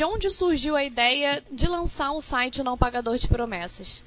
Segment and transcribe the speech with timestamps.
[0.00, 4.02] de onde surgiu a ideia de lançar um site não pagador de promessas?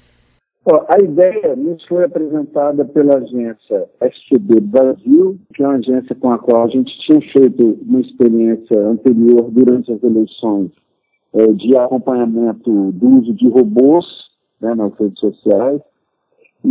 [0.88, 6.38] A ideia nos foi apresentada pela agência STB Brasil, que é uma agência com a
[6.40, 10.72] qual a gente tinha feito uma experiência anterior durante as eleições
[11.32, 14.04] é, de acompanhamento do uso de robôs
[14.60, 15.80] né, nas redes sociais.
[16.64, 16.70] E,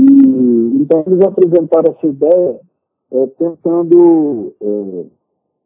[0.81, 2.59] então, eles apresentaram essa ideia
[3.13, 4.65] é, tentando é,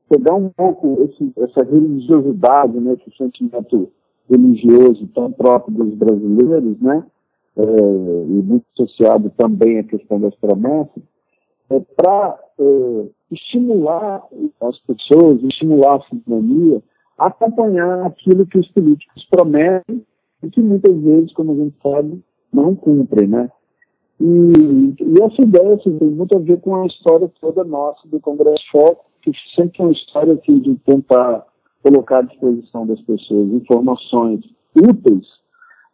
[0.10, 3.92] pegar um pouco esse, essa religiosidade, né, esse sentimento
[4.30, 7.04] religioso tão próprio dos brasileiros, né,
[7.58, 11.04] é, e muito associado também à questão das promessas,
[11.70, 14.24] é, para é, estimular
[14.62, 16.82] as pessoas, estimular a cidadania
[17.18, 20.06] a acompanhar aquilo que os políticos prometem
[20.44, 23.50] e que muitas vezes, como a gente sabe, não cumprem, né?
[24.20, 28.20] E, e essa ideia assim, tem muito a ver com a história toda nossa do
[28.20, 31.46] Congresso Foco, que sempre é uma história assim, de tentar
[31.84, 34.42] colocar à disposição das pessoas informações
[34.76, 35.26] úteis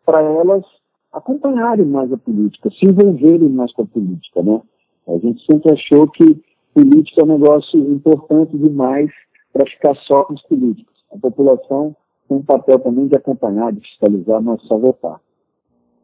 [0.06, 0.64] para elas
[1.12, 4.62] acompanharem mais a política, se envolverem mais com a política, né?
[5.08, 6.42] A gente sempre achou que
[6.74, 9.12] política é um negócio importante demais
[9.52, 10.94] para ficar só com os políticos.
[11.14, 11.96] A população
[12.28, 15.20] tem um papel também de acompanhar, de fiscalizar, não é só votar.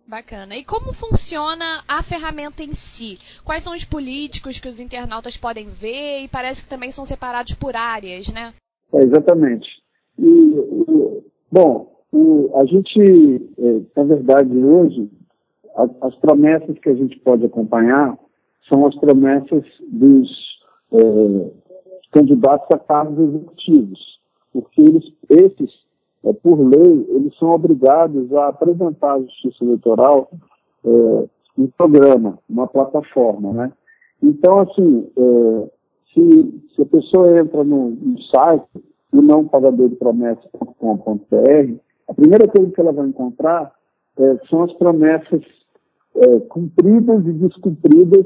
[0.09, 0.57] Bacana.
[0.57, 3.19] E como funciona a ferramenta em si?
[3.45, 6.23] Quais são os políticos que os internautas podem ver?
[6.23, 8.51] E parece que também são separados por áreas, né?
[8.91, 9.67] É, exatamente.
[10.17, 12.99] E, bom, o, a gente,
[13.59, 15.11] é, na verdade, hoje,
[15.75, 18.17] a, as promessas que a gente pode acompanhar
[18.67, 20.27] são as promessas dos
[20.91, 21.51] é,
[22.11, 23.99] candidatos a cargos executivos,
[24.51, 25.71] porque eles, esses,
[26.25, 30.29] é, por lei, eles são obrigados a apresentar à Justiça Eleitoral
[30.85, 31.25] é,
[31.57, 33.71] um programa, uma plataforma, né?
[34.21, 35.69] Então, assim, é,
[36.13, 38.67] se, se, a pessoa entra no, no site,
[39.11, 41.75] o não promessas.com.br,
[42.07, 43.73] a primeira coisa que ela vai encontrar
[44.17, 45.41] é, são as promessas
[46.15, 48.25] é, cumpridas e descumpridas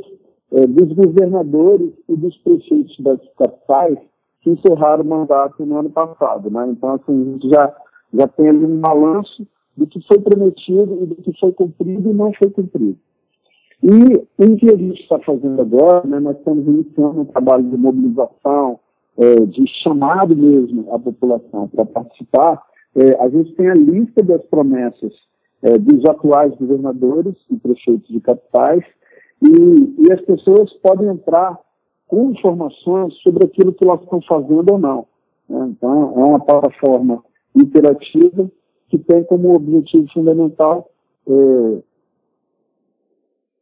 [0.51, 3.97] é, dos governadores e dos prefeitos das capitais
[4.41, 6.49] que encerraram o mandato no ano passado.
[6.49, 6.67] Né?
[6.69, 7.75] Então, assim, a gente já,
[8.13, 12.13] já tem ali um balanço do que foi prometido e do que foi cumprido e
[12.13, 12.97] não foi cumprido.
[13.81, 17.75] E o que a gente está fazendo agora, né, nós estamos iniciando um trabalho de
[17.75, 18.79] mobilização,
[19.17, 22.63] é, de chamado mesmo à população para participar,
[22.95, 25.11] é, a gente tem a lista das promessas
[25.61, 28.83] é, dos atuais governadores e prefeitos de capitais
[29.41, 31.59] e, e, as pessoas podem entrar
[32.07, 35.05] com informações sobre aquilo que elas estão fazendo ou não.
[35.49, 35.67] Né?
[35.71, 37.23] Então, é uma plataforma
[37.55, 38.51] interativa
[38.89, 40.89] que tem como objetivo fundamental
[41.27, 41.83] é,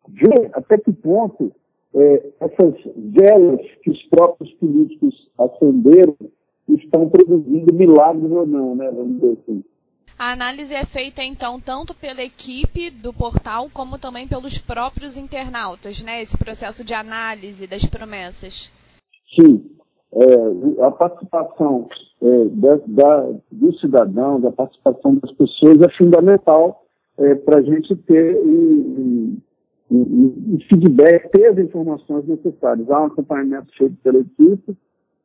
[0.09, 1.51] ver até que ponto
[1.93, 6.15] é, essas velas que os próprios políticos acenderam
[6.67, 8.89] estão produzindo milagres ou não, né?
[8.91, 9.63] Vamos dizer assim.
[10.17, 16.03] A análise é feita então tanto pela equipe do portal como também pelos próprios internautas,
[16.03, 16.21] né?
[16.21, 18.71] Esse processo de análise das promessas.
[19.35, 19.70] Sim,
[20.13, 21.87] é, a participação
[22.21, 26.83] é, da, da, do cidadão, da participação das pessoas é fundamental
[27.17, 29.37] é, para a gente ter um,
[29.89, 32.89] um, um, feedback, ter as informações necessárias.
[32.89, 34.75] Há um acompanhamento feito pela equipe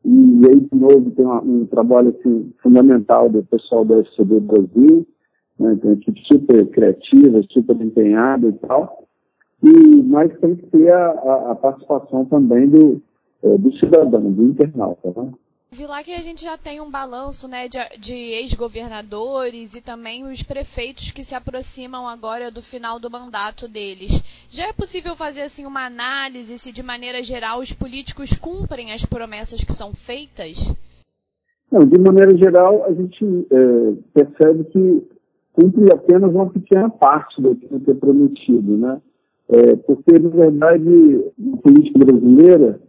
[0.09, 5.07] e aí, de novo, tem um, um trabalho assim, fundamental do pessoal da FCB Brasil,
[5.59, 9.05] né, tem uma equipe super criativa, super empenhada e tal.
[9.65, 13.03] E, mas tem que ter a, a, a participação também do,
[13.43, 15.13] é, do cidadão, do internauta.
[15.17, 15.33] Né?
[15.73, 20.25] Vi lá que a gente já tem um balanço né, de, de ex-governadores e também
[20.25, 24.23] os prefeitos que se aproximam agora do final do mandato deles.
[24.49, 29.05] Já é possível fazer assim uma análise se de maneira geral os políticos cumprem as
[29.05, 30.73] promessas que são feitas?
[31.71, 35.09] Não, de maneira geral a gente é, percebe que
[35.53, 39.03] cumpre apenas uma pequena parte daquilo que é prometido, né?
[39.49, 41.25] É, porque, na verdade,
[41.55, 42.81] a política brasileira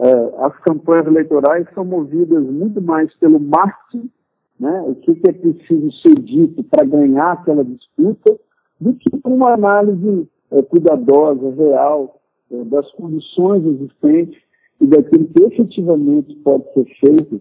[0.00, 4.10] é, as campanhas eleitorais são movidas muito mais pelo marketing,
[4.58, 8.36] né, o que, é preciso ser dito para ganhar aquela disputa,
[8.80, 12.20] do que por uma análise é, cuidadosa, real,
[12.50, 14.40] é, das condições existentes
[14.80, 17.40] e daquilo que efetivamente pode ser feito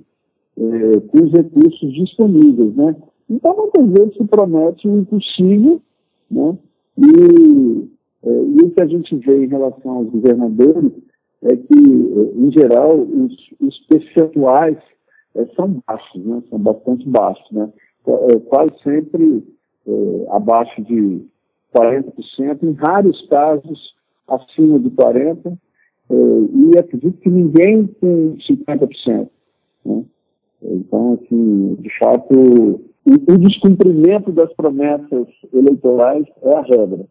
[0.58, 2.76] é, com os recursos disponíveis.
[2.76, 2.96] Né?
[3.30, 5.82] Então, muitas vezes se promete o impossível,
[6.30, 6.58] né?
[6.98, 7.90] e,
[8.24, 10.92] é, e o que a gente vê em relação aos governadores
[11.44, 14.78] é que, em geral, os, os percentuais
[15.36, 16.42] é, são baixos, né?
[16.50, 17.72] são bastante baixos, né?
[18.06, 19.44] É, quase sempre
[19.88, 21.26] é, abaixo de
[21.74, 23.94] 40%, em raros casos
[24.28, 25.58] acima de 40%,
[26.10, 29.30] é, e acredito que ninguém tem 50%.
[29.86, 30.06] Né?
[30.62, 37.06] Então, assim, de fato, o descumprimento das promessas eleitorais é a regra.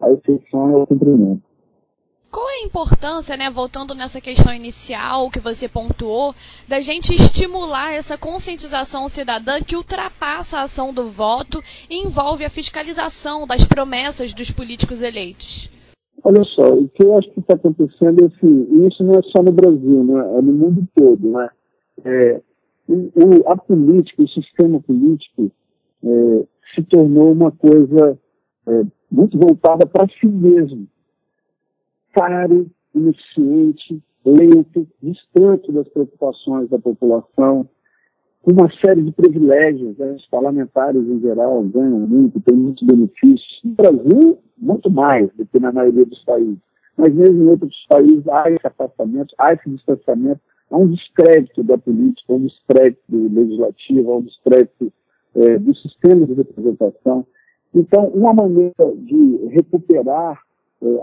[0.00, 1.47] A exceção é o cumprimento.
[2.30, 6.34] Qual é a importância, né, voltando nessa questão inicial que você pontuou,
[6.68, 12.50] da gente estimular essa conscientização cidadã que ultrapassa a ação do voto e envolve a
[12.50, 15.70] fiscalização das promessas dos políticos eleitos?
[16.22, 19.42] Olha só, o que eu acho que está acontecendo é assim, isso não é só
[19.42, 21.30] no Brasil, né, é no mundo todo.
[21.30, 21.48] Né?
[22.04, 22.40] É,
[22.88, 25.50] o, a política, o sistema político,
[26.04, 26.44] é,
[26.74, 28.18] se tornou uma coisa
[28.66, 30.86] é, muito voltada para si mesmo.
[32.18, 37.68] Caro, ineficiente, lento, distante das preocupações da população,
[38.42, 39.96] com uma série de privilégios.
[39.96, 40.12] Né?
[40.12, 43.60] Os parlamentares, em geral, ganham muito, têm muitos benefícios.
[43.62, 46.58] No Brasil, muito mais do que na maioria dos países.
[46.96, 51.78] Mas mesmo em outros países há esse afastamento, há esse distanciamento há um descrédito da
[51.78, 54.92] política, um descrédito legislativo, um descrédito
[55.36, 57.26] é, do sistema de representação.
[57.72, 60.42] Então, uma maneira de recuperar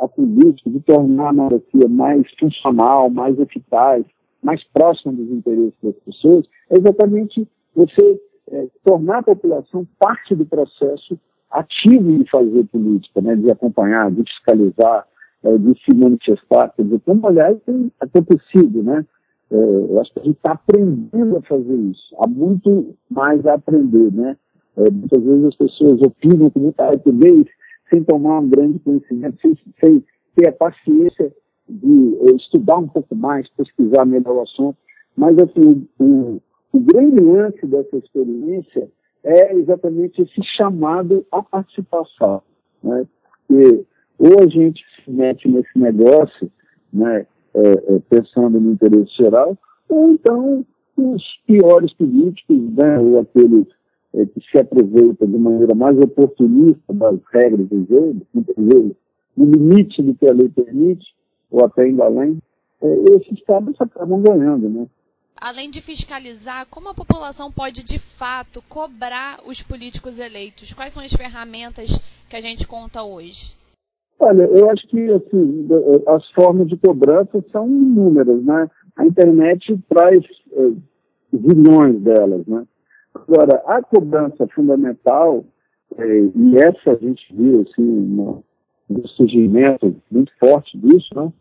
[0.01, 4.05] a política, de tornar a democracia mais funcional, mais eficaz,
[4.41, 10.45] mais próxima dos interesses das pessoas, é exatamente você é, tornar a população parte do
[10.45, 11.19] processo
[11.51, 15.07] ativo de fazer política, né, de acompanhar, de fiscalizar,
[15.43, 16.73] é, de se manifestar.
[16.75, 19.05] Quer dizer, como, aliás, tem acontecido, né?
[19.51, 22.15] É, eu acho que a gente está aprendendo a fazer isso.
[22.19, 24.37] Há muito mais a aprender, né?
[24.77, 27.45] É, muitas vezes as pessoas opinam com muita rapidez,
[27.89, 30.03] sem tomar um grande conhecimento, sem, sem
[30.35, 31.33] ter a paciência
[31.67, 34.77] de é, estudar um pouco mais, pesquisar melhor o assunto.
[35.15, 36.41] Mas, assim, o,
[36.71, 38.89] o grande lance dessa experiência
[39.23, 42.41] é exatamente esse chamado à participação.
[42.83, 43.05] Né?
[43.47, 43.85] Porque
[44.17, 46.49] ou a gente se mete nesse negócio,
[46.91, 49.57] né, é, é, pensando no interesse geral,
[49.89, 50.65] ou então
[50.97, 53.67] os piores políticos, né, ou aqueles
[54.15, 58.95] é, que se aproveitam de maneira mais oportunista das regras do jogo, muitas vezes
[59.35, 61.05] no limite do que a lei permite,
[61.51, 62.39] ou até indo além,
[62.81, 64.87] é, esses caras acabam ganhando, né?
[65.39, 70.73] Além de fiscalizar, como a população pode de fato cobrar os políticos eleitos?
[70.73, 73.53] Quais são as ferramentas que a gente conta hoje?
[74.17, 75.67] Olha, eu acho que assim,
[76.07, 78.69] as formas de cobrança são inúmeras, né?
[78.95, 80.23] A internet traz
[80.53, 80.71] é,
[81.35, 82.65] zilhões delas, né?
[83.15, 85.45] Agora, a cobrança fundamental,
[85.97, 88.43] é, e essa a gente viu, assim, no,
[89.15, 91.31] surgimento muito forte disso, né?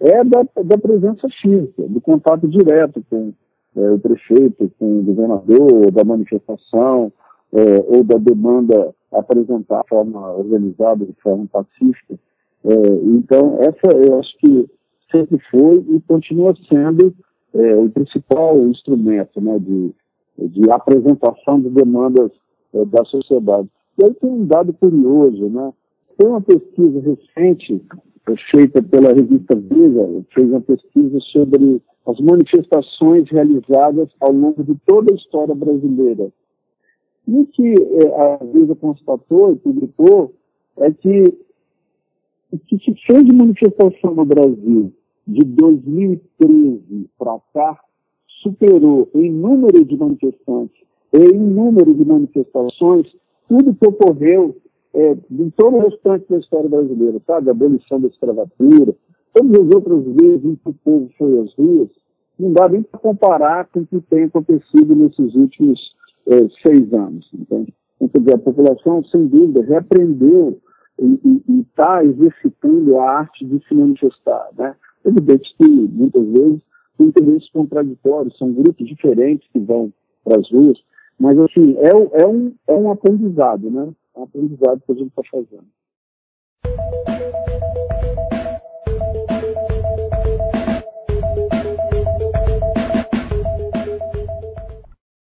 [0.00, 3.32] É da, da presença física, do contato direto com
[3.76, 7.12] é, o prefeito, com o governador, da manifestação,
[7.52, 12.18] é, ou da demanda apresentar de forma organizada, de forma pacífica.
[12.64, 12.72] É,
[13.04, 14.68] então, essa eu acho que
[15.10, 17.14] sempre foi e continua sendo
[17.54, 19.94] é, o principal instrumento né, de,
[20.38, 22.30] de apresentação de demandas
[22.74, 23.68] é, da sociedade.
[23.98, 25.72] E aí tem um dado curioso, né?
[26.16, 27.82] Tem uma pesquisa recente
[28.28, 34.74] é, feita pela revista Veja, fez uma pesquisa sobre as manifestações realizadas ao longo de
[34.86, 36.32] toda a história brasileira.
[37.28, 40.34] E o que é, a Veja constatou e publicou
[40.78, 41.38] é que
[42.50, 44.92] o que se fez de manifestação no Brasil
[45.26, 47.80] de 2013 para cá
[48.42, 50.82] superou em número de manifestantes
[51.12, 53.06] e em número de manifestações
[53.48, 54.56] tudo que ocorreu
[54.94, 57.48] é, em todo o restante da história brasileira, sabe?
[57.48, 58.94] A abolição da escravatura,
[59.32, 61.88] todas as outras vezes em que o povo foi às ruas,
[62.38, 65.94] não dá nem para comparar com o que tem acontecido nesses últimos
[66.26, 67.28] é, seis anos.
[67.32, 67.72] Entende?
[68.00, 70.58] Então, a população, sem dúvida, reaprendeu
[70.98, 74.48] e está exercitando a arte de se manifestar.
[74.56, 74.74] Né?
[75.04, 76.62] Evidente que, muitas vezes,
[76.96, 79.92] tem interesses contraditórios, são grupos diferentes que vão
[80.24, 80.78] para as ruas,
[81.18, 83.92] mas, assim, é, é, um, é um aprendizado, né?
[84.14, 85.66] É um aprendizado que a gente está fazendo.